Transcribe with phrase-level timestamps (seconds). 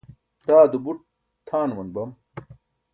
[0.47, 0.97] daado buṭ
[1.47, 2.09] tʰaanuman bam